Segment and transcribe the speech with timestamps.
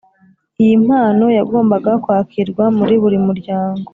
[0.61, 3.87] Iyi mpano yagombaga kwakirwa muri buri muryango